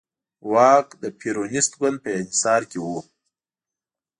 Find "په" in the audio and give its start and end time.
2.03-2.09